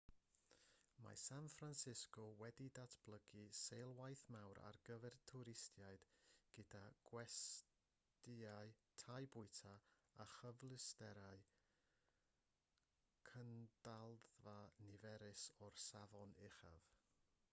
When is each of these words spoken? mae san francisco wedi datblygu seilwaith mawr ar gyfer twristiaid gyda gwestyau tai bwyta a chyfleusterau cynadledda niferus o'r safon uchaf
mae 1.05 1.17
san 1.23 1.47
francisco 1.55 2.23
wedi 2.43 2.65
datblygu 2.79 3.41
seilwaith 3.59 4.23
mawr 4.35 4.61
ar 4.69 4.79
gyfer 4.87 5.17
twristiaid 5.33 6.07
gyda 6.57 6.81
gwestyau 7.11 8.73
tai 9.03 9.21
bwyta 9.37 9.75
a 10.25 10.29
chyfleusterau 10.33 11.45
cynadledda 13.31 14.57
niferus 14.85 15.47
o'r 15.69 15.81
safon 15.89 16.35
uchaf 16.51 16.93